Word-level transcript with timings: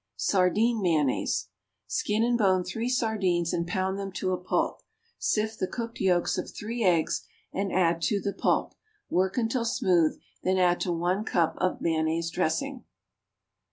=Sardine 0.17 0.81
Mayonnaise.= 0.81 1.49
Skin 1.85 2.23
and 2.23 2.35
bone 2.35 2.63
three 2.63 2.89
sardines 2.89 3.53
and 3.53 3.67
pound 3.67 3.99
them 3.99 4.11
to 4.13 4.31
a 4.33 4.43
pulp; 4.43 4.81
sift 5.19 5.59
the 5.59 5.67
cooked 5.67 5.99
yolks 5.99 6.39
of 6.39 6.49
three 6.49 6.83
eggs 6.83 7.23
and 7.53 7.71
add 7.71 8.01
to 8.01 8.19
the 8.19 8.33
pulp; 8.33 8.73
work 9.11 9.37
until 9.37 9.63
smooth, 9.63 10.19
then 10.41 10.57
add 10.57 10.79
to 10.79 10.91
one 10.91 11.23
cup 11.23 11.53
of 11.59 11.81
mayonnaise 11.81 12.31
dressing. 12.31 12.83